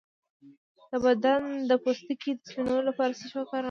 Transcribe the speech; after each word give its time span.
د 0.91 0.93
بدن 1.05 1.41
د 1.69 1.71
پوستکي 1.83 2.31
د 2.35 2.39
سپینولو 2.49 2.87
لپاره 2.89 3.11
څه 3.19 3.25
شی 3.29 3.37
وکاروم؟ 3.37 3.59